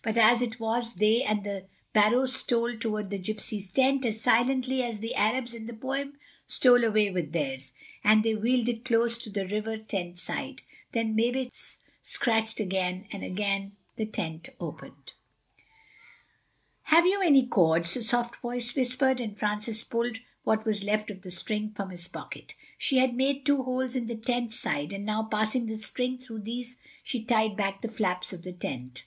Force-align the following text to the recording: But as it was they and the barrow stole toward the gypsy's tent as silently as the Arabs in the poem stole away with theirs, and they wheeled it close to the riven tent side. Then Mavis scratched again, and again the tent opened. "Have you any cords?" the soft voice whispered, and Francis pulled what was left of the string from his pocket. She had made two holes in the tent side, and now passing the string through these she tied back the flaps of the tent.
But 0.00 0.16
as 0.16 0.42
it 0.42 0.60
was 0.60 0.94
they 0.94 1.24
and 1.24 1.42
the 1.42 1.64
barrow 1.92 2.26
stole 2.26 2.76
toward 2.78 3.10
the 3.10 3.18
gypsy's 3.18 3.68
tent 3.68 4.04
as 4.06 4.20
silently 4.20 4.80
as 4.80 5.00
the 5.00 5.12
Arabs 5.16 5.54
in 5.54 5.66
the 5.66 5.72
poem 5.74 6.12
stole 6.46 6.84
away 6.84 7.10
with 7.10 7.32
theirs, 7.32 7.72
and 8.04 8.22
they 8.22 8.36
wheeled 8.36 8.68
it 8.68 8.84
close 8.84 9.18
to 9.18 9.28
the 9.28 9.44
riven 9.44 9.84
tent 9.86 10.20
side. 10.20 10.62
Then 10.92 11.16
Mavis 11.16 11.78
scratched 12.00 12.60
again, 12.60 13.08
and 13.10 13.24
again 13.24 13.72
the 13.96 14.06
tent 14.06 14.50
opened. 14.60 15.14
"Have 16.82 17.04
you 17.04 17.20
any 17.20 17.44
cords?" 17.48 17.94
the 17.94 18.02
soft 18.02 18.36
voice 18.36 18.76
whispered, 18.76 19.18
and 19.20 19.36
Francis 19.36 19.82
pulled 19.82 20.20
what 20.44 20.64
was 20.64 20.84
left 20.84 21.10
of 21.10 21.22
the 21.22 21.32
string 21.32 21.72
from 21.72 21.90
his 21.90 22.06
pocket. 22.06 22.54
She 22.78 22.98
had 22.98 23.16
made 23.16 23.44
two 23.44 23.64
holes 23.64 23.96
in 23.96 24.06
the 24.06 24.14
tent 24.14 24.54
side, 24.54 24.92
and 24.92 25.04
now 25.04 25.24
passing 25.24 25.66
the 25.66 25.74
string 25.76 26.18
through 26.18 26.42
these 26.42 26.76
she 27.02 27.24
tied 27.24 27.56
back 27.56 27.82
the 27.82 27.88
flaps 27.88 28.32
of 28.32 28.44
the 28.44 28.52
tent. 28.52 29.02